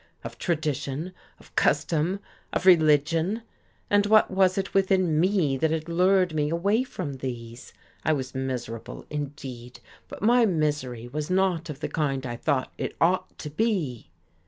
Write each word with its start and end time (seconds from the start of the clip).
of 0.23 0.39
tradition, 0.39 1.13
of 1.39 1.55
custom, 1.55 2.19
of 2.53 2.65
religion? 2.65 3.43
And 3.87 4.07
what 4.07 4.31
was 4.31 4.57
it 4.57 4.73
within 4.73 5.19
me 5.19 5.57
that 5.57 5.69
had 5.69 5.87
lured 5.87 6.33
me 6.33 6.49
away 6.49 6.83
from 6.83 7.17
these? 7.17 7.71
I 8.03 8.11
was 8.11 8.33
miserable, 8.33 9.05
indeed, 9.11 9.79
but 10.07 10.23
my 10.23 10.43
misery 10.47 11.07
was 11.07 11.29
not 11.29 11.69
of 11.69 11.81
the 11.81 11.87
kind 11.87 12.25
I 12.25 12.35
thought 12.35 12.73
it 12.79 12.95
ought 12.99 13.37
to 13.37 13.51
be. 13.51 14.09